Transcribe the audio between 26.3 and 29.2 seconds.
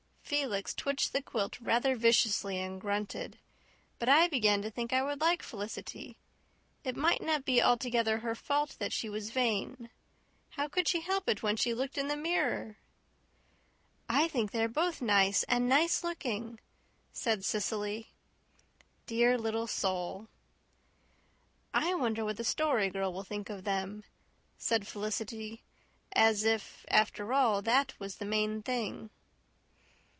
if, after all, that was the main thing.